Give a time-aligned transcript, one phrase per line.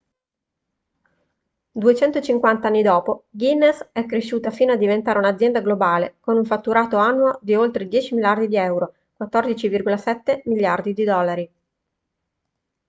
[1.73, 7.37] 250 anni dopo guinness è cresciuta fino a diventare un’azienda globale con un fatturato annuo
[7.39, 11.51] di oltre 10 miliardi di euro 14,7 miliardi di dollari